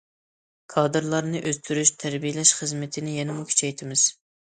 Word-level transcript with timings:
كادىرلارنى 0.75 1.43
ئۆستۈرۈش، 1.51 1.93
تەربىيەلەش 2.07 2.57
خىزمىتىنى 2.63 3.17
يەنىمۇ 3.23 3.51
كۈچەيتىمىز. 3.55 4.13